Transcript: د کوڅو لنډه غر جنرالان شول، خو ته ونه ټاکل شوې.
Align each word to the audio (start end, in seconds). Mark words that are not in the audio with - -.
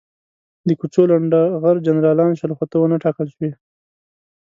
د 0.67 0.69
کوڅو 0.79 1.03
لنډه 1.11 1.41
غر 1.61 1.75
جنرالان 1.87 2.31
شول، 2.39 2.51
خو 2.57 2.65
ته 2.71 2.75
ونه 2.79 2.97
ټاکل 3.03 3.27
شوې. 3.35 3.51